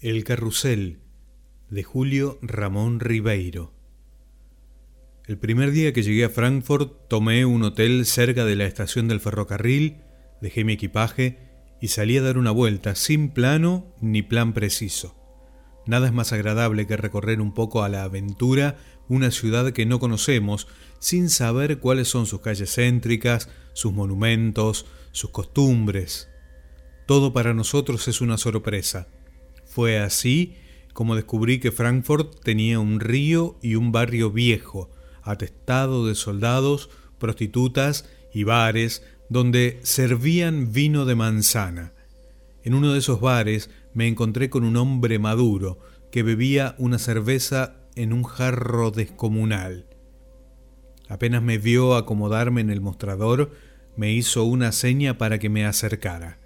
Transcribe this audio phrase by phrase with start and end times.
[0.00, 1.00] El Carrusel
[1.70, 3.74] de Julio Ramón Ribeiro.
[5.26, 9.18] El primer día que llegué a Frankfurt tomé un hotel cerca de la estación del
[9.18, 9.96] ferrocarril,
[10.40, 11.40] dejé mi equipaje
[11.80, 15.16] y salí a dar una vuelta sin plano ni plan preciso.
[15.84, 18.76] Nada es más agradable que recorrer un poco a la aventura
[19.08, 20.68] una ciudad que no conocemos
[21.00, 26.28] sin saber cuáles son sus calles céntricas, sus monumentos, sus costumbres.
[27.04, 29.08] Todo para nosotros es una sorpresa
[29.78, 30.56] fue así
[30.92, 34.90] como descubrí que Frankfurt tenía un río y un barrio viejo,
[35.22, 41.92] atestado de soldados, prostitutas y bares donde servían vino de manzana.
[42.64, 45.78] En uno de esos bares me encontré con un hombre maduro
[46.10, 49.86] que bebía una cerveza en un jarro descomunal.
[51.08, 53.52] Apenas me vio acomodarme en el mostrador,
[53.96, 56.40] me hizo una seña para que me acercara.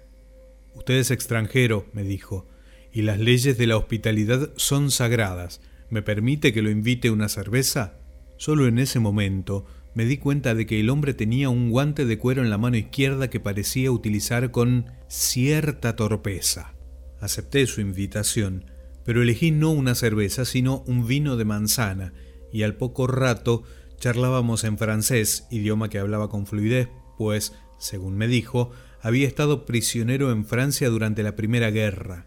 [0.75, 2.52] Usted es extranjero, me dijo,
[2.93, 5.61] y las leyes de la hospitalidad son sagradas.
[5.89, 7.95] ¿Me permite que lo invite una cerveza?
[8.37, 12.17] Solo en ese momento me di cuenta de que el hombre tenía un guante de
[12.17, 16.73] cuero en la mano izquierda que parecía utilizar con cierta torpeza.
[17.19, 18.65] Acepté su invitación,
[19.05, 22.13] pero elegí no una cerveza, sino un vino de manzana,
[22.51, 23.63] y al poco rato
[23.99, 30.31] charlábamos en francés, idioma que hablaba con fluidez, pues, según me dijo, había estado prisionero
[30.31, 32.25] en Francia durante la Primera Guerra.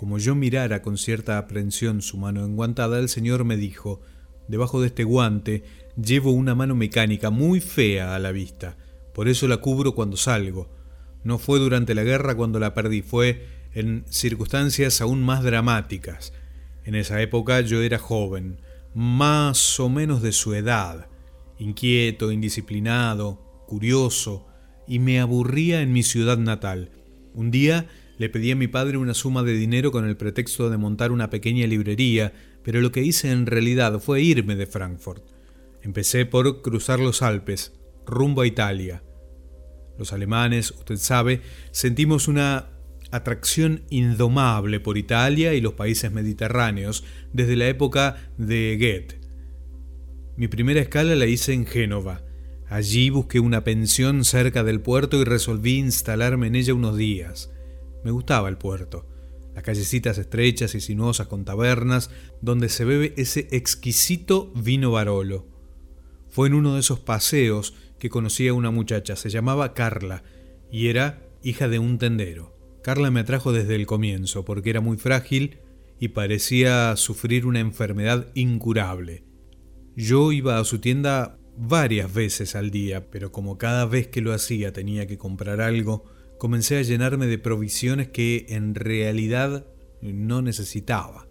[0.00, 4.00] Como yo mirara con cierta aprensión su mano enguantada, el señor me dijo,
[4.48, 5.62] debajo de este guante
[6.02, 8.78] llevo una mano mecánica muy fea a la vista,
[9.12, 10.70] por eso la cubro cuando salgo.
[11.22, 16.32] No fue durante la guerra cuando la perdí, fue en circunstancias aún más dramáticas.
[16.86, 18.62] En esa época yo era joven,
[18.94, 21.08] más o menos de su edad,
[21.58, 24.48] inquieto, indisciplinado, curioso,
[24.88, 26.90] y me aburría en mi ciudad natal.
[27.34, 27.86] Un día
[28.20, 31.30] le pedí a mi padre una suma de dinero con el pretexto de montar una
[31.30, 35.24] pequeña librería, pero lo que hice en realidad fue irme de Frankfurt.
[35.80, 37.72] Empecé por cruzar los Alpes,
[38.04, 39.02] rumbo a Italia.
[39.96, 42.68] Los alemanes, usted sabe, sentimos una
[43.10, 49.18] atracción indomable por Italia y los países mediterráneos desde la época de Goethe.
[50.36, 52.20] Mi primera escala la hice en Génova.
[52.68, 57.50] Allí busqué una pensión cerca del puerto y resolví instalarme en ella unos días.
[58.04, 59.06] Me gustaba el puerto,
[59.54, 65.46] las callecitas estrechas y sinuosas con tabernas, donde se bebe ese exquisito vino Barolo.
[66.28, 70.22] Fue en uno de esos paseos que conocí a una muchacha, se llamaba Carla,
[70.70, 72.56] y era hija de un tendero.
[72.82, 75.58] Carla me atrajo desde el comienzo, porque era muy frágil
[75.98, 79.24] y parecía sufrir una enfermedad incurable.
[79.96, 84.32] Yo iba a su tienda varias veces al día, pero como cada vez que lo
[84.32, 86.04] hacía tenía que comprar algo,
[86.40, 89.66] comencé a llenarme de provisiones que en realidad
[90.00, 91.28] no necesitaba.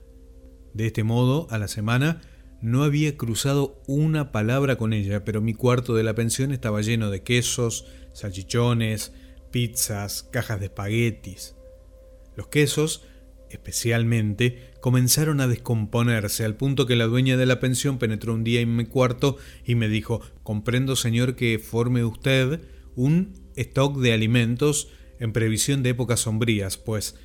[0.76, 2.22] De este modo, a la semana,
[2.62, 7.10] no había cruzado una palabra con ella, pero mi cuarto de la pensión estaba lleno
[7.10, 9.12] de quesos, salchichones,
[9.50, 11.56] pizzas, cajas de espaguetis.
[12.36, 13.04] Los quesos,
[13.50, 18.62] especialmente, comenzaron a descomponerse al punto que la dueña de la pensión penetró un día
[18.62, 22.62] en mi cuarto y me dijo, comprendo señor que forme usted
[22.96, 27.16] un stock de alimentos en previsión de épocas sombrías, pues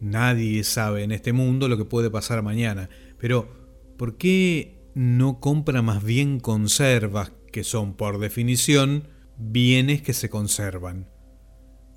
[0.00, 2.88] nadie sabe en este mundo lo que puede pasar mañana.
[3.18, 3.48] Pero,
[3.96, 9.08] ¿por qué no compra más bien conservas, que son por definición
[9.38, 11.08] bienes que se conservan?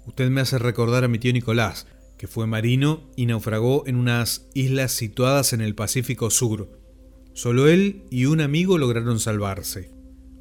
[0.06, 4.50] Usted me hace recordar a mi tío Nicolás, que fue marino y naufragó en unas
[4.54, 6.80] islas situadas en el Pacífico Sur.
[7.34, 9.92] Solo él y un amigo lograron salvarse.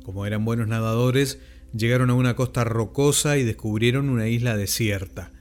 [0.02, 1.38] Como eran buenos nadadores,
[1.74, 5.32] Llegaron a una costa rocosa y descubrieron una isla desierta.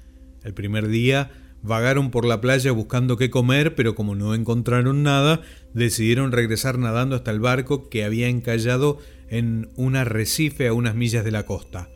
[0.43, 5.41] El primer día vagaron por la playa buscando qué comer, pero como no encontraron nada,
[5.73, 8.99] decidieron regresar nadando hasta el barco que había encallado
[9.29, 11.89] en un arrecife a unas millas de la costa.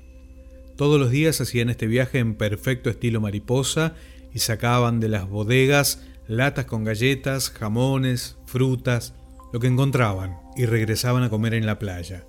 [0.75, 3.93] Todos los días hacían este viaje en perfecto estilo mariposa
[4.33, 9.13] y sacaban de las bodegas latas con galletas, jamones, frutas,
[9.51, 12.25] lo que encontraban, y regresaban a comer en la playa.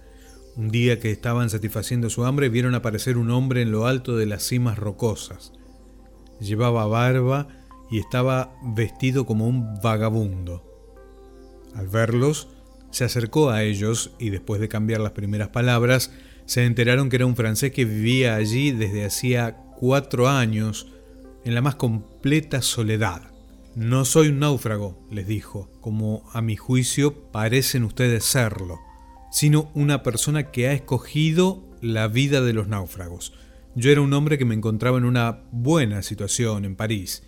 [0.54, 4.26] Un día que estaban satisfaciendo su hambre vieron aparecer un hombre en lo alto de
[4.26, 5.52] las cimas rocosas.
[6.40, 7.48] Llevaba barba
[7.90, 10.62] y estaba vestido como un vagabundo.
[11.74, 12.48] Al verlos,
[12.90, 16.12] se acercó a ellos y después de cambiar las primeras palabras,
[16.44, 20.92] se enteraron que era un francés que vivía allí desde hacía cuatro años
[21.44, 23.22] en la más completa soledad.
[23.74, 28.91] No soy un náufrago, les dijo, como a mi juicio parecen ustedes serlo
[29.32, 33.32] sino una persona que ha escogido la vida de los náufragos.
[33.74, 37.24] Yo era un hombre que me encontraba en una buena situación en París.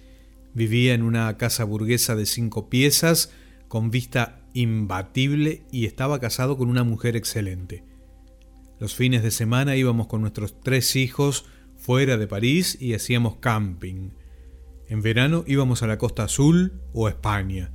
[0.53, 3.33] Vivía en una casa burguesa de cinco piezas,
[3.69, 7.85] con vista imbatible y estaba casado con una mujer excelente.
[8.79, 11.47] Los fines de semana íbamos con nuestros tres hijos
[11.79, 14.11] fuera de París y hacíamos camping.
[14.89, 17.73] En verano íbamos a la Costa Azul o a España.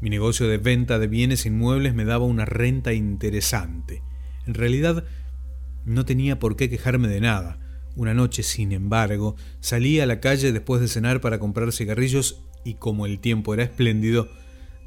[0.00, 4.02] Mi negocio de venta de bienes inmuebles me daba una renta interesante.
[4.46, 5.04] En realidad
[5.84, 7.58] no tenía por qué quejarme de nada.
[7.96, 12.74] Una noche, sin embargo, salí a la calle después de cenar para comprar cigarrillos y
[12.74, 14.28] como el tiempo era espléndido,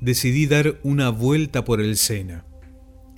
[0.01, 2.45] decidí dar una vuelta por el Sena.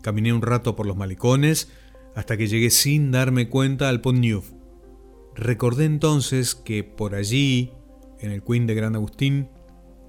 [0.02, 1.70] Caminé un rato por los malecones
[2.14, 4.52] hasta que llegué sin darme cuenta al Pont Neuf.
[5.36, 7.72] Recordé entonces que por allí,
[8.20, 9.50] en el Queen de Gran Agustín,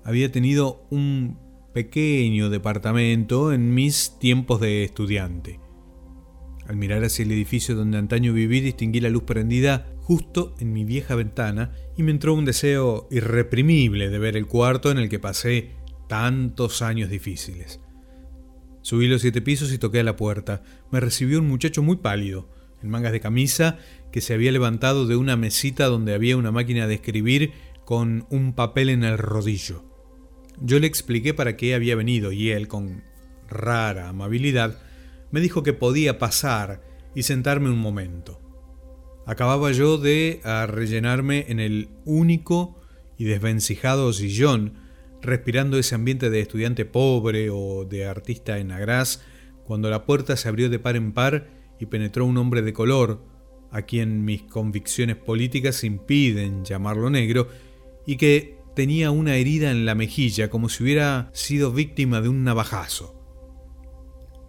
[0.05, 1.46] había tenido un
[1.77, 5.61] pequeño departamento en mis tiempos de estudiante.
[6.67, 10.87] Al mirar hacia el edificio donde antaño viví, distinguí la luz prendida justo en mi
[10.87, 15.19] vieja ventana y me entró un deseo irreprimible de ver el cuarto en el que
[15.19, 15.73] pasé
[16.09, 17.79] tantos años difíciles.
[18.81, 20.63] Subí los siete pisos y toqué a la puerta.
[20.91, 22.49] Me recibió un muchacho muy pálido,
[22.83, 23.77] en mangas de camisa,
[24.13, 27.53] que se había levantado de una mesita donde había una máquina de escribir
[27.85, 29.96] con un papel en el rodillo.
[30.61, 33.03] Yo le expliqué para qué había venido y él, con
[33.49, 34.79] rara amabilidad,
[35.31, 36.83] me dijo que podía pasar
[37.15, 38.41] y sentarme un momento.
[39.27, 42.81] Acababa yo de rellenarme en el único
[43.19, 44.75] y desvencijado sillón,
[45.21, 49.23] respirando ese ambiente de estudiante pobre o de artista en agraz,
[49.65, 51.49] cuando la puerta se abrió de par en par
[51.81, 53.21] y penetró un hombre de color,
[53.73, 57.49] a quien mis convicciones políticas impiden llamarlo negro,
[58.07, 62.45] y que tenía una herida en la mejilla como si hubiera sido víctima de un
[62.45, 63.19] navajazo.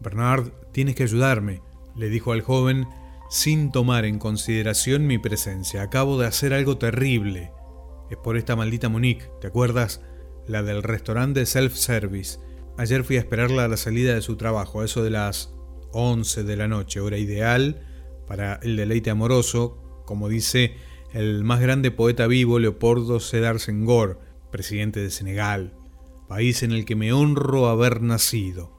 [0.01, 1.61] Bernard, tienes que ayudarme,
[1.95, 2.87] le dijo al joven
[3.29, 5.81] sin tomar en consideración mi presencia.
[5.81, 7.51] Acabo de hacer algo terrible.
[8.09, 10.01] Es por esta maldita Monique, ¿te acuerdas?
[10.45, 12.39] La del restaurante self-service.
[12.77, 15.55] Ayer fui a esperarla a la salida de su trabajo, a eso de las
[15.93, 17.81] 11 de la noche, hora ideal
[18.27, 20.75] para el deleite amoroso, como dice
[21.17, 24.19] el más grande poeta vivo Leopoldo Sedar Senghor,
[24.51, 25.73] presidente de Senegal,
[26.27, 28.71] país en el que me honro haber nacido.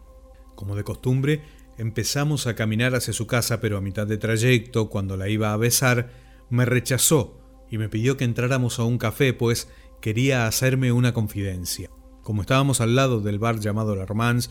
[0.54, 1.42] Como de costumbre,
[1.78, 5.56] empezamos a caminar hacia su casa, pero a mitad de trayecto, cuando la iba a
[5.56, 6.12] besar,
[6.48, 7.40] me rechazó
[7.72, 9.68] y me pidió que entráramos a un café, pues
[10.00, 11.90] quería hacerme una confidencia.
[12.22, 14.50] Como estábamos al lado del bar llamado La Romance,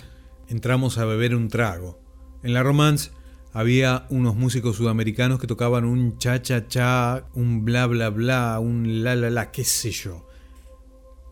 [0.49, 2.01] entramos a beber un trago.
[2.43, 3.11] En La Romance
[3.57, 9.31] había unos músicos sudamericanos que tocaban un cha-cha-cha, un bla bla bla, un la la
[9.31, 10.29] la, qué sé yo.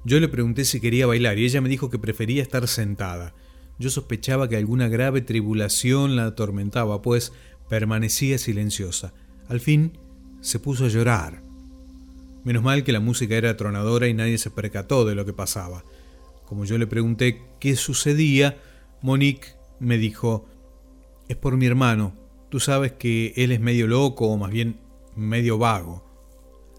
[0.06, 3.36] Yo le pregunté si quería bailar y ella me dijo que prefería estar sentada.
[3.77, 7.31] Yo sospechaba que alguna grave tribulación la atormentaba, pues
[7.69, 9.13] permanecía silenciosa.
[9.48, 10.00] Al fin
[10.42, 11.44] se puso a llorar.
[12.44, 15.86] Menos mal que la música era tronadora y nadie se percató de lo que pasaba.
[16.48, 18.57] Como yo le pregunté qué sucedía,
[19.04, 19.50] Monique
[19.80, 20.48] me dijo,
[21.27, 22.13] es por mi hermano,
[22.50, 24.80] tú sabes que él es medio loco o más bien
[25.16, 26.04] medio vago.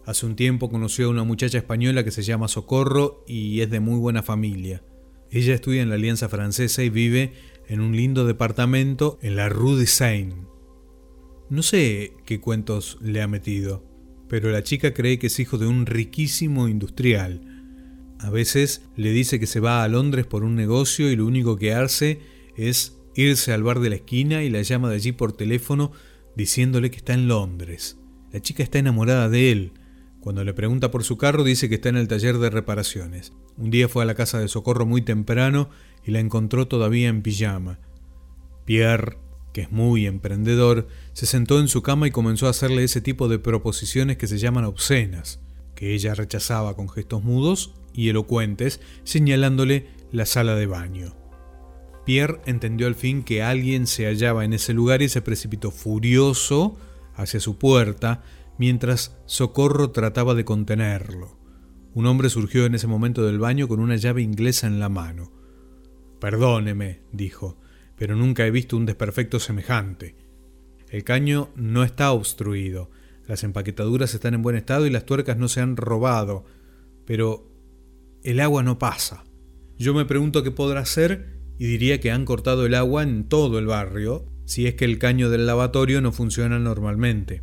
[0.04, 3.81] Hace un tiempo conoció a una muchacha española que se llama Socorro y es de
[3.81, 4.82] muy buena familia.
[5.31, 7.32] Ella estudia en la Alianza Francesa y vive
[7.66, 10.46] en un lindo departamento en la Rue de Seine.
[11.50, 13.84] No sé qué cuentos le ha metido,
[14.28, 17.40] pero la chica cree que es hijo de un riquísimo industrial.
[18.20, 21.56] A veces le dice que se va a Londres por un negocio y lo único
[21.56, 22.20] que hace
[22.56, 25.93] es irse al bar de la esquina y la llama de allí por teléfono
[26.37, 27.99] diciéndole que está en Londres.
[28.32, 29.73] La chica está enamorada de él.
[30.20, 33.32] Cuando le pregunta por su carro dice que está en el taller de reparaciones.
[33.56, 35.70] Un día fue a la casa de Socorro muy temprano
[36.05, 37.79] y la encontró todavía en pijama.
[38.65, 39.19] Pierre,
[39.53, 43.29] que es muy emprendedor, se sentó en su cama y comenzó a hacerle ese tipo
[43.29, 45.41] de proposiciones que se llaman obscenas,
[45.75, 51.26] que ella rechazaba con gestos mudos y elocuentes, señalándole la sala de baño.
[52.06, 56.79] Pierre entendió al fin que alguien se hallaba en ese lugar y se precipitó furioso
[57.17, 58.22] hacia su puerta,
[58.58, 61.36] mientras Socorro trataba de contenerlo.
[61.94, 65.32] Un hombre surgió en ese momento del baño con una llave inglesa en la mano.
[66.20, 67.58] Perdóneme, dijo,
[67.96, 70.15] pero nunca he visto un desperfecto semejante.
[70.89, 72.89] El caño no está obstruido,
[73.27, 76.44] las empaquetaduras están en buen estado y las tuercas no se han robado,
[77.05, 77.51] pero
[78.22, 79.25] el agua no pasa.
[79.77, 83.58] Yo me pregunto qué podrá ser y diría que han cortado el agua en todo
[83.58, 87.43] el barrio, si es que el caño del lavatorio no funciona normalmente.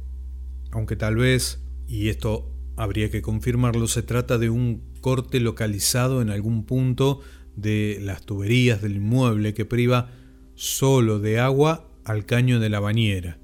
[0.71, 6.29] Aunque tal vez, y esto habría que confirmarlo, se trata de un corte localizado en
[6.29, 7.21] algún punto
[7.55, 10.11] de las tuberías del inmueble que priva
[10.55, 13.39] solo de agua al caño de la bañera.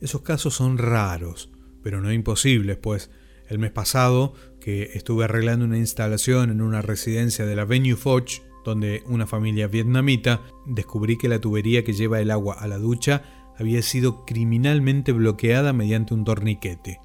[0.00, 1.50] Esos casos son raros,
[1.82, 3.10] pero no imposibles, pues
[3.48, 8.40] el mes pasado que estuve arreglando una instalación en una residencia de la Venue Foch,
[8.64, 13.22] donde una familia vietnamita, descubrí que la tubería que lleva el agua a la ducha
[13.58, 17.00] había sido criminalmente bloqueada mediante un torniquete.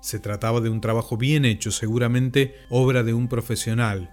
[0.00, 4.10] Se trataba de un trabajo bien hecho, seguramente obra de un profesional.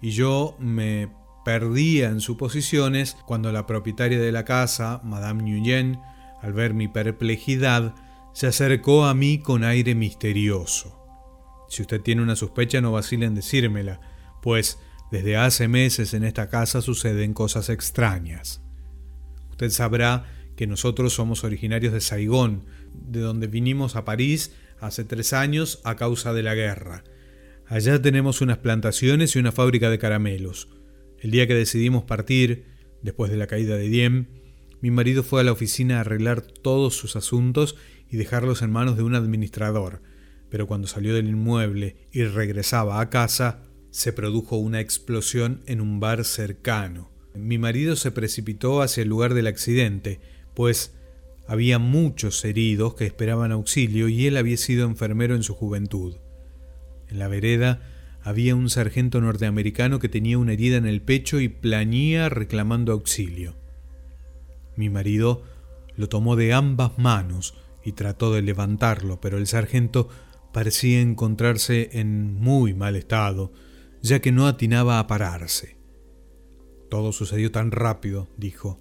[0.00, 1.12] Y yo me
[1.44, 6.00] perdía en suposiciones cuando la propietaria de la casa, Madame Nguyen,
[6.40, 7.94] al ver mi perplejidad,
[8.32, 10.94] se acercó a mí con aire misterioso.
[11.68, 14.00] Si usted tiene una sospecha, no vacile en decírmela,
[14.40, 14.78] pues
[15.10, 18.62] desde hace meses en esta casa suceden cosas extrañas.
[19.50, 25.32] Usted sabrá que nosotros somos originarios de Saigón, de donde vinimos a París hace tres
[25.32, 27.04] años a causa de la guerra.
[27.66, 30.68] Allá tenemos unas plantaciones y una fábrica de caramelos.
[31.20, 32.64] El día que decidimos partir,
[33.02, 34.26] después de la caída de Diem,
[34.80, 37.76] mi marido fue a la oficina a arreglar todos sus asuntos
[38.08, 40.02] y dejarlos en manos de un administrador,
[40.50, 43.62] pero cuando salió del inmueble y regresaba a casa,
[43.98, 47.10] se produjo una explosión en un bar cercano.
[47.34, 50.20] Mi marido se precipitó hacia el lugar del accidente,
[50.54, 50.94] pues
[51.48, 56.14] había muchos heridos que esperaban auxilio y él había sido enfermero en su juventud.
[57.08, 57.82] En la vereda
[58.22, 63.56] había un sargento norteamericano que tenía una herida en el pecho y plañía reclamando auxilio.
[64.76, 65.42] Mi marido
[65.96, 70.08] lo tomó de ambas manos y trató de levantarlo, pero el sargento
[70.52, 73.52] parecía encontrarse en muy mal estado,
[74.02, 75.76] ya que no atinaba a pararse.
[76.88, 78.80] Todo sucedió tan rápido, dijo,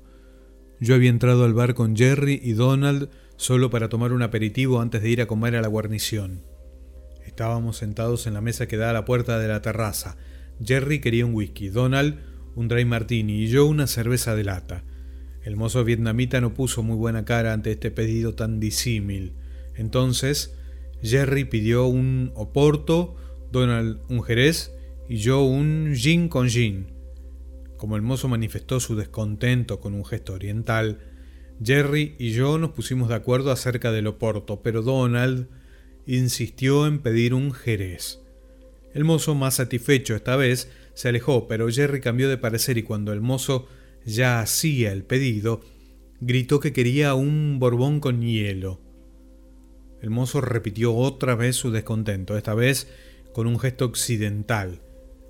[0.80, 5.02] yo había entrado al bar con Jerry y Donald solo para tomar un aperitivo antes
[5.02, 6.44] de ir a comer a la guarnición.
[7.26, 10.18] Estábamos sentados en la mesa que da a la puerta de la terraza.
[10.64, 12.20] Jerry quería un whisky, Donald
[12.58, 14.84] un dry martini y yo una cerveza de lata.
[15.44, 19.34] El mozo vietnamita no puso muy buena cara ante este pedido tan disímil.
[19.76, 20.56] Entonces,
[21.04, 23.16] Jerry pidió un oporto,
[23.52, 24.72] Donald un jerez
[25.10, 26.88] y yo un gin con gin.
[27.78, 31.00] Como el mozo manifestó su descontento con un gesto oriental,
[31.64, 35.48] Jerry y yo nos pusimos de acuerdo acerca del oporto, pero Donald
[36.06, 38.22] insistió en pedir un jerez.
[38.94, 43.14] El mozo, más satisfecho esta vez, se alejó, pero Jerry cambió de parecer y cuando
[43.14, 43.68] el mozo
[44.06, 45.62] ya hacía el pedido,
[46.20, 48.82] gritó que quería un borbón con hielo.
[50.02, 52.88] El mozo repitió otra vez su descontento, esta vez
[53.34, 54.82] con un gesto occidental.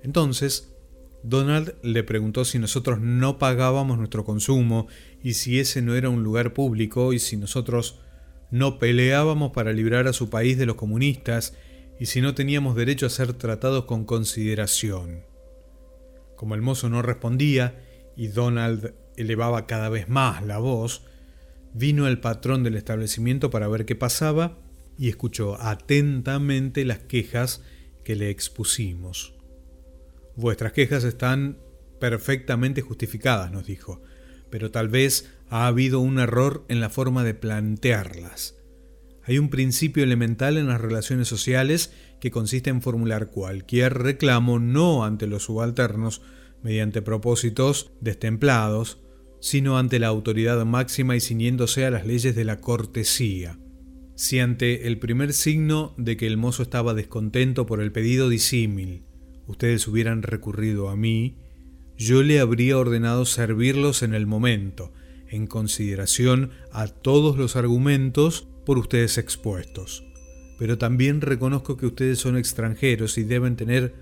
[0.02, 0.74] Entonces,
[1.22, 4.86] Donald le preguntó si nosotros no pagábamos nuestro consumo
[5.22, 8.00] y si ese no era un lugar público y si nosotros
[8.50, 11.54] no peleábamos para librar a su país de los comunistas
[12.00, 15.24] y si no teníamos derecho a ser tratados con consideración.
[16.36, 17.84] Como el mozo no respondía
[18.16, 21.02] y Donald elevaba cada vez más la voz,
[21.74, 24.56] vino el patrón del establecimiento para ver qué pasaba
[24.96, 27.62] y escuchó atentamente las quejas
[28.04, 29.37] que le expusimos.
[30.38, 31.58] Vuestras quejas están
[31.98, 34.02] perfectamente justificadas, nos dijo,
[34.50, 38.54] pero tal vez ha habido un error en la forma de plantearlas.
[39.24, 45.04] Hay un principio elemental en las relaciones sociales que consiste en formular cualquier reclamo no
[45.04, 46.22] ante los subalternos
[46.62, 49.00] mediante propósitos destemplados,
[49.40, 53.58] sino ante la autoridad máxima y ciñéndose a las leyes de la cortesía.
[54.14, 59.07] Si ante el primer signo de que el mozo estaba descontento por el pedido disímil,
[59.48, 61.38] ustedes hubieran recurrido a mí,
[61.96, 64.92] yo le habría ordenado servirlos en el momento,
[65.28, 70.04] en consideración a todos los argumentos por ustedes expuestos.
[70.58, 73.94] Pero también reconozco que ustedes son extranjeros y deben tener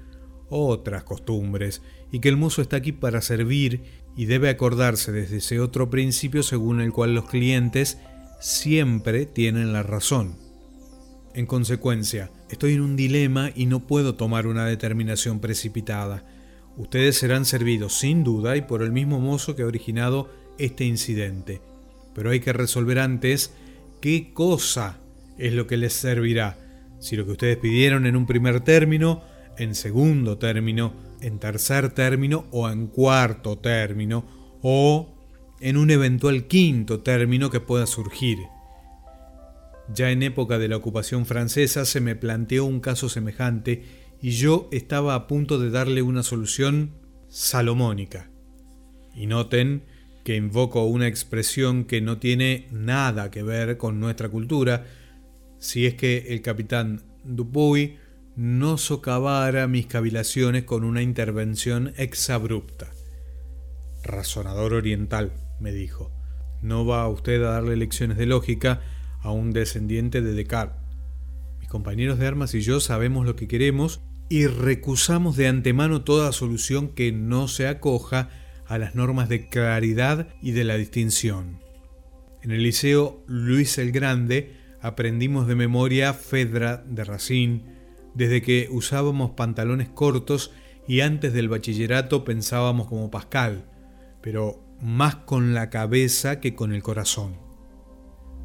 [0.48, 3.82] otras costumbres, y que el mozo está aquí para servir
[4.16, 7.98] y debe acordarse desde ese otro principio según el cual los clientes
[8.40, 10.45] siempre tienen la razón.
[11.36, 16.24] En consecuencia, estoy en un dilema y no puedo tomar una determinación precipitada.
[16.78, 21.60] Ustedes serán servidos sin duda y por el mismo mozo que ha originado este incidente.
[22.14, 23.52] Pero hay que resolver antes
[24.00, 24.98] qué cosa
[25.36, 26.56] es lo que les servirá.
[27.00, 29.22] Si lo que ustedes pidieron en un primer término,
[29.58, 34.24] en segundo término, en tercer término o en cuarto término,
[34.62, 35.14] o
[35.60, 38.38] en un eventual quinto término que pueda surgir.
[39.94, 43.84] Ya en época de la ocupación francesa se me planteó un caso semejante
[44.20, 46.92] y yo estaba a punto de darle una solución
[47.28, 48.30] salomónica.
[49.14, 49.84] Y noten
[50.24, 54.84] que invoco una expresión que no tiene nada que ver con nuestra cultura,
[55.58, 57.96] si es que el capitán Dupuy
[58.34, 62.90] no socavara mis cavilaciones con una intervención exabrupta.
[64.02, 66.12] Razonador oriental, me dijo,
[66.60, 68.80] no va usted a darle lecciones de lógica
[69.26, 70.80] a un descendiente de Descartes.
[71.58, 76.30] Mis compañeros de armas y yo sabemos lo que queremos y recusamos de antemano toda
[76.30, 78.30] solución que no se acoja
[78.66, 81.58] a las normas de claridad y de la distinción.
[82.40, 87.64] En el Liceo Luis el Grande aprendimos de memoria Fedra de Racine,
[88.14, 90.52] desde que usábamos pantalones cortos
[90.86, 93.64] y antes del bachillerato pensábamos como Pascal,
[94.20, 97.45] pero más con la cabeza que con el corazón.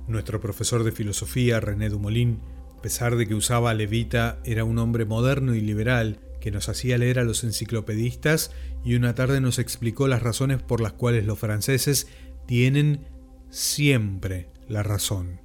[0.07, 2.39] Nuestro profesor de filosofía, René Dumolin,
[2.77, 6.97] a pesar de que usaba levita, era un hombre moderno y liberal que nos hacía
[6.97, 8.51] leer a los enciclopedistas
[8.83, 12.07] y una tarde nos explicó las razones por las cuales los franceses
[12.47, 13.07] tienen
[13.49, 15.39] siempre la razón.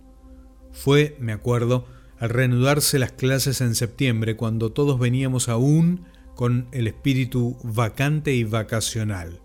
[0.73, 1.87] Fue, me acuerdo,
[2.19, 8.45] al reanudarse las clases en septiembre, cuando todos veníamos aún con el espíritu vacante y
[8.45, 9.41] vacacional.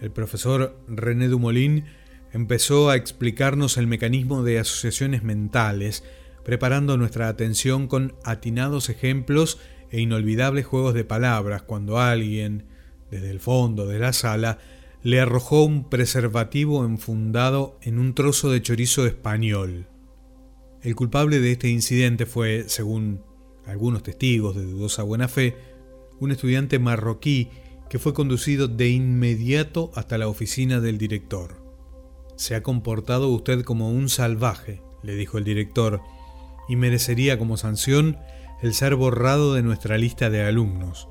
[0.00, 1.84] El profesor René Dumolin
[2.32, 6.04] empezó a explicarnos el mecanismo de asociaciones mentales,
[6.44, 9.58] preparando nuestra atención con atinados ejemplos
[9.90, 12.66] e inolvidables juegos de palabras cuando alguien,
[13.10, 14.58] desde el fondo de la sala,
[15.02, 19.86] le arrojó un preservativo enfundado en un trozo de chorizo español.
[20.82, 23.22] El culpable de este incidente fue, según
[23.66, 25.56] algunos testigos de dudosa buena fe,
[26.20, 27.48] un estudiante marroquí
[27.88, 31.59] que fue conducido de inmediato hasta la oficina del director.
[32.40, 36.00] Se ha comportado usted como un salvaje, le dijo el director,
[36.70, 38.16] y merecería como sanción
[38.62, 41.06] el ser borrado de nuestra lista de alumnos.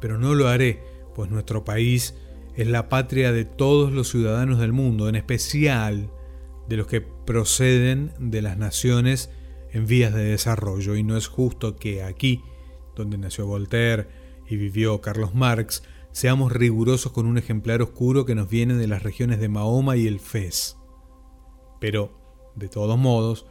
[0.00, 0.80] Pero no lo haré,
[1.12, 2.14] pues nuestro país
[2.54, 6.12] es la patria de todos los ciudadanos del mundo, en especial
[6.68, 9.30] de los que proceden de las naciones
[9.72, 12.42] en vías de desarrollo, y no es justo que aquí,
[12.94, 14.06] donde nació Voltaire
[14.48, 15.82] y vivió Carlos Marx,
[16.14, 20.06] seamos rigurosos con un ejemplar oscuro que nos viene de las regiones de Mahoma y
[20.06, 20.76] el Fez.
[21.80, 22.16] Pero,
[22.54, 23.46] de todos modos,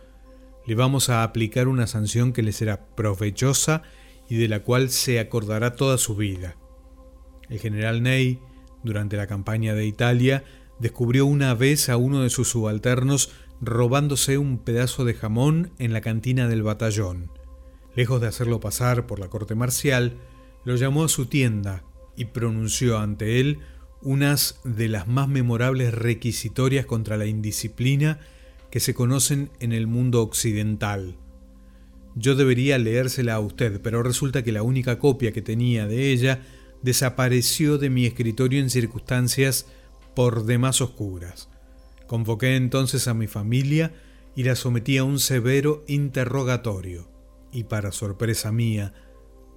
[0.66, 3.84] le vamos a aplicar una sanción que le será provechosa
[4.30, 6.56] y de la cual se acordará toda su vida.
[7.50, 8.40] El general Ney,
[8.82, 10.46] durante la campaña de Italia,
[10.80, 16.00] descubrió una vez a uno de sus subalternos robándose un pedazo de jamón en la
[16.00, 17.30] cantina del batallón.
[17.94, 20.18] Lejos de hacerlo pasar por la corte marcial,
[20.64, 21.84] lo llamó a su tienda
[22.16, 23.60] y pronunció ante él
[24.02, 28.20] unas de las más memorables requisitorias contra la indisciplina
[28.70, 31.16] que se conocen en el mundo occidental.
[32.16, 36.42] Yo debería leérsela a usted, pero resulta que la única copia que tenía de ella
[36.82, 39.68] desapareció de mi escritorio en circunstancias
[40.16, 41.50] por demás oscuras.
[42.08, 43.94] Convoqué entonces a mi familia
[44.36, 47.08] y la sometí a un severo interrogatorio.
[47.52, 48.94] Y para sorpresa mía,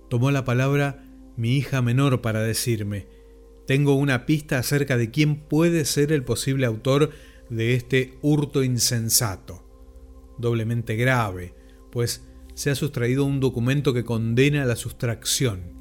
[0.08, 1.05] tomó la palabra
[1.36, 3.06] mi hija menor para decirme,
[3.66, 7.10] tengo una pista acerca de quién puede ser el posible autor
[7.50, 9.64] de este hurto insensato,
[10.38, 11.54] doblemente grave,
[11.90, 12.22] pues
[12.54, 15.74] se ha sustraído un documento que condena la sustracción.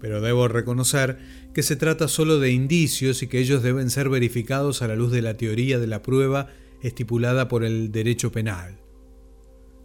[0.00, 1.18] Pero debo reconocer
[1.54, 5.12] que se trata solo de indicios y que ellos deben ser verificados a la luz
[5.12, 6.48] de la teoría de la prueba
[6.82, 8.80] estipulada por el derecho penal.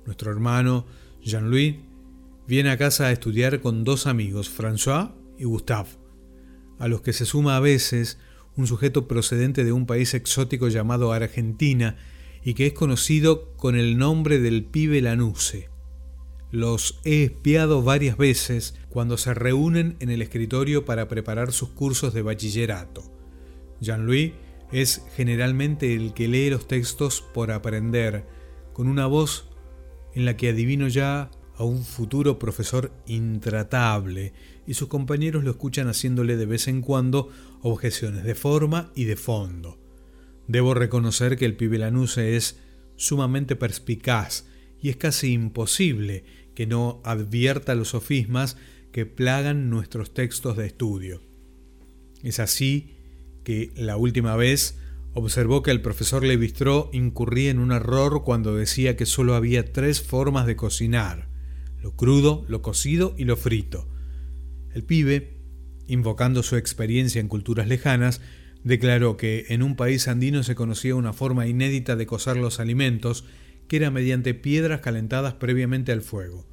[0.06, 0.86] Nuestro hermano
[1.22, 1.76] Jean-Louis
[2.50, 5.90] viene a casa a estudiar con dos amigos, François y Gustave,
[6.80, 8.18] a los que se suma a veces
[8.56, 11.98] un sujeto procedente de un país exótico llamado Argentina
[12.44, 15.70] y que es conocido con el nombre del pibe Lanuse.
[16.50, 22.16] Los he espiado varias veces cuando se reúnen en el escritorio para preparar sus cursos
[22.16, 23.04] de bachillerato.
[23.80, 24.34] Jean-Louis
[24.72, 28.26] es generalmente el que lee los textos por aprender,
[28.74, 29.48] con una voz
[30.16, 34.32] en la que adivino ya a un futuro profesor intratable,
[34.66, 37.30] y sus compañeros lo escuchan haciéndole de vez en cuando
[37.62, 39.78] objeciones de forma y de fondo.
[40.48, 42.60] Debo reconocer que el pibe Lanuse es
[42.96, 44.46] sumamente perspicaz
[44.82, 46.24] y es casi imposible
[46.56, 48.56] que no advierta los sofismas
[48.94, 51.22] que plagan nuestros textos de estudio.
[52.24, 52.96] Es así
[53.44, 54.78] que la última vez
[55.14, 60.02] observó que el profesor Levistró incurría en un error cuando decía que solo había tres
[60.02, 61.29] formas de cocinar,
[61.82, 63.88] lo crudo, lo cocido y lo frito.
[64.74, 65.40] El pibe
[65.90, 68.22] invocando su experiencia en culturas lejanas,
[68.64, 73.26] declaró que en un país andino se conocía una forma inédita de cocer los alimentos,
[73.68, 76.48] que era mediante piedras calentadas previamente al fuego.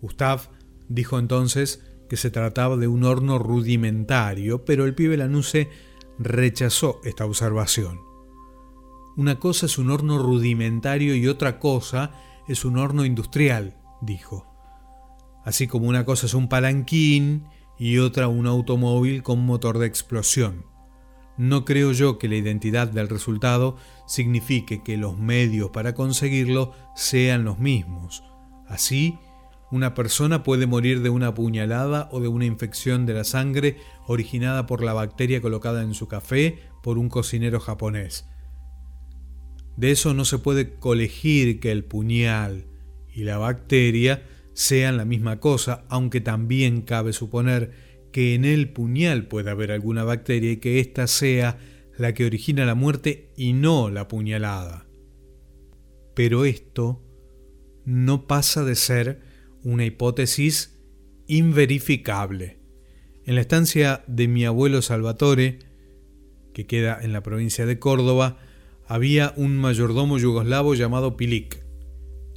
[0.00, 0.42] Gustave
[0.88, 5.68] dijo entonces que se trataba de un horno rudimentario, pero el pibe Lanuse
[6.18, 8.00] rechazó esta observación.
[9.16, 12.12] Una cosa es un horno rudimentario y otra cosa
[12.48, 14.51] es un horno industrial, dijo.
[15.44, 17.44] Así como una cosa es un palanquín
[17.78, 20.66] y otra un automóvil con motor de explosión.
[21.36, 23.76] No creo yo que la identidad del resultado
[24.06, 28.22] signifique que los medios para conseguirlo sean los mismos.
[28.68, 29.18] Así,
[29.70, 34.66] una persona puede morir de una puñalada o de una infección de la sangre originada
[34.66, 38.28] por la bacteria colocada en su café por un cocinero japonés.
[39.76, 42.66] De eso no se puede colegir que el puñal
[43.14, 44.22] y la bacteria
[44.54, 47.72] sean la misma cosa, aunque también cabe suponer
[48.12, 51.58] que en el puñal puede haber alguna bacteria y que ésta sea
[51.96, 54.86] la que origina la muerte y no la puñalada.
[56.14, 57.02] Pero esto
[57.84, 59.20] no pasa de ser
[59.64, 60.78] una hipótesis
[61.26, 62.58] inverificable.
[63.24, 65.60] En la estancia de mi abuelo Salvatore,
[66.52, 68.38] que queda en la provincia de Córdoba,
[68.86, 71.62] había un mayordomo yugoslavo llamado Pilik.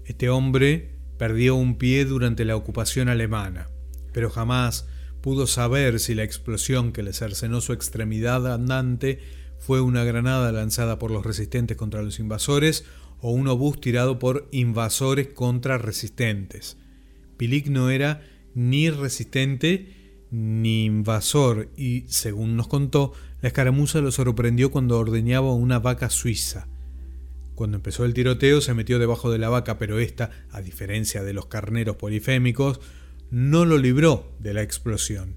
[0.06, 3.67] Este hombre perdió un pie durante la ocupación alemana,
[4.13, 4.88] pero jamás
[5.21, 9.19] pudo saber si la explosión que le cercenó su extremidad andante
[9.58, 12.86] fue una granada lanzada por los resistentes contra los invasores
[13.19, 16.78] o un obús tirado por invasores contra resistentes.
[17.38, 18.21] Pilik no era
[18.54, 25.80] ni resistente ni invasor y, según nos contó, la escaramuza lo sorprendió cuando ordeñaba una
[25.80, 26.67] vaca suiza.
[27.55, 31.33] Cuando empezó el tiroteo se metió debajo de la vaca, pero esta, a diferencia de
[31.33, 32.81] los carneros polifémicos,
[33.31, 35.35] no lo libró de la explosión.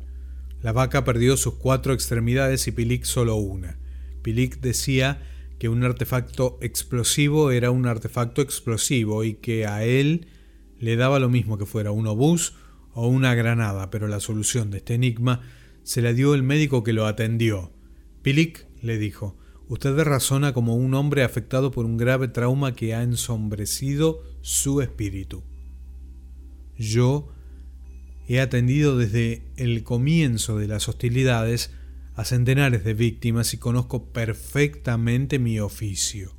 [0.60, 3.78] La vaca perdió sus cuatro extremidades y Pilik solo una.
[4.22, 5.22] Pilik decía
[5.60, 10.26] que un artefacto explosivo era un artefacto explosivo y que a él
[10.80, 12.54] le daba lo mismo que fuera un obús
[12.94, 15.42] o una granada, pero la solución de este enigma
[15.84, 17.72] se la dio el médico que lo atendió.
[18.22, 19.36] Pilik le dijo,
[19.68, 25.44] usted razona como un hombre afectado por un grave trauma que ha ensombrecido su espíritu.
[26.76, 27.28] Yo
[28.26, 31.72] he atendido desde el comienzo de las hostilidades
[32.14, 36.34] a centenares de víctimas y conozco perfectamente mi oficio.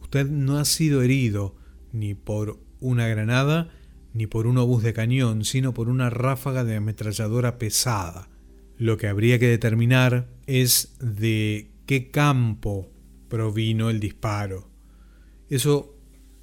[0.00, 1.56] Usted no ha sido herido
[1.92, 3.70] ni por una granada
[4.12, 8.28] ni por un obús de cañón, sino por una ráfaga de ametralladora pesada.
[8.84, 12.92] Lo que habría que determinar es de qué campo
[13.30, 14.68] provino el disparo.
[15.48, 15.96] Eso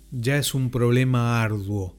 [0.09, 1.95] ya es un problema arduo,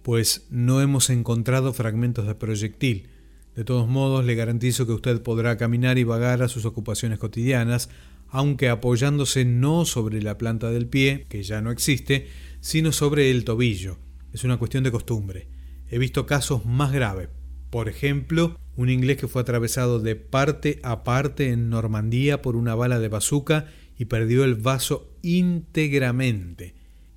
[0.00, 3.10] pues no hemos encontrado fragmentos de proyectil.
[3.54, 7.90] De todos modos, le garantizo que usted podrá caminar y vagar a sus ocupaciones cotidianas,
[8.28, 12.28] aunque apoyándose no sobre la planta del pie, que ya no existe,
[12.60, 13.98] sino sobre el tobillo.
[14.32, 15.46] Es una cuestión de costumbre.
[15.90, 17.28] He visto casos más graves.
[17.68, 22.74] Por ejemplo, un inglés que fue atravesado de parte a parte en Normandía por una
[22.74, 23.66] bala de bazooka
[23.98, 26.74] y perdió el vaso íntegramente,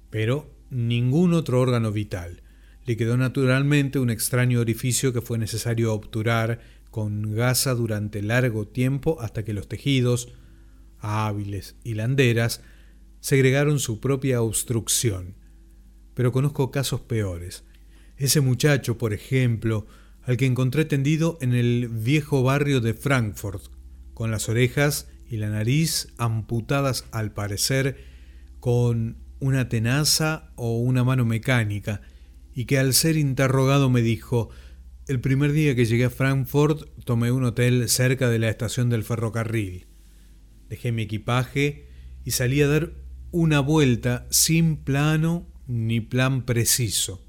[0.09, 2.43] pero ningún otro órgano vital.
[2.85, 9.17] Le quedó naturalmente un extraño orificio que fue necesario obturar con gasa durante largo tiempo
[9.19, 10.29] hasta que los tejidos,
[10.99, 12.61] hábiles hilanderas,
[13.19, 15.35] segregaron su propia obstrucción.
[16.13, 17.63] Pero conozco casos peores.
[18.15, 19.85] Ese muchacho, por ejemplo,
[20.27, 23.63] al que encontré tendido en el viejo barrio de Frankfurt,
[24.13, 27.95] con las orejas y la nariz amputadas al parecer
[28.59, 32.01] con una tenaza o una mano mecánica,
[32.53, 34.49] y que al ser interrogado me dijo,
[35.07, 39.05] el primer día que llegué a Frankfurt tomé un hotel cerca de la estación del
[39.05, 39.87] ferrocarril.
[40.67, 41.87] Dejé mi equipaje
[42.25, 42.91] y salí a dar
[43.31, 47.26] una vuelta sin plano ni plan preciso.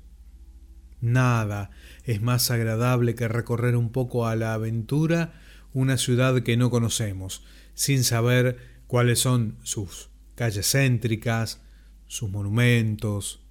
[1.00, 1.70] Nada
[2.04, 5.40] es más agradable que recorrer un poco a la aventura
[5.72, 11.62] una ciudad que no conocemos, sin saber cuáles son sus calles céntricas,
[12.06, 13.44] sus monumentos,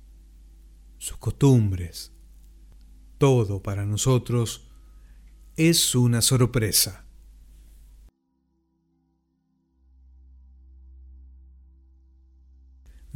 [0.97, 2.11] sus costumbres.
[3.17, 4.67] Todo para nosotros
[5.55, 7.07] es una sorpresa.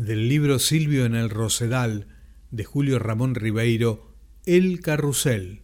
[0.02, 2.08] del libro Silvio en el Rosedal
[2.50, 4.11] de Julio Ramón Ribeiro,
[4.48, 5.61] El Carrusel.